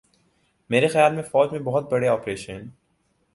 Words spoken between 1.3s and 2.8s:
فوج میں بہت بڑے آپریشن